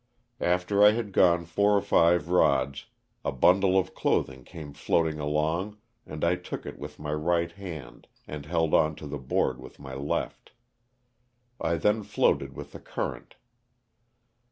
[0.41, 2.85] Aftor J had gone fourorfivo rodn
[3.23, 5.77] a hundlo of olothing oamo floating along
[6.09, 9.59] arjd 1 took it in with my right hand and hold on to tho hoard
[9.59, 10.53] with my loft.
[11.59, 13.33] I thon floatod with the ourront.